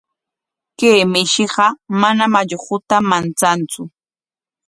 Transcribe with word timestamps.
Kay 0.79 0.99
mishiqa 1.13 1.65
manam 1.99 2.33
allquta 2.41 2.95
manchantsu. 3.09 3.81